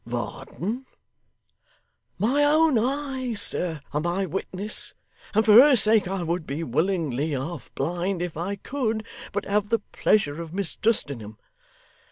[0.03, 0.87] 'Varden!'
[2.17, 4.95] 'My own eyes, sir, are my witnesses,
[5.35, 9.69] and for her sake I would be willingly half blind, if I could but have
[9.69, 11.37] the pleasure of mistrusting 'em.